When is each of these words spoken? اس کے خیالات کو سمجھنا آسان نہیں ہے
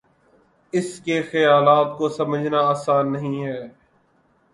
اس 0.73 0.87
کے 1.01 1.21
خیالات 1.21 1.97
کو 1.97 2.09
سمجھنا 2.09 2.59
آسان 2.69 3.11
نہیں 3.13 3.43
ہے 3.43 3.59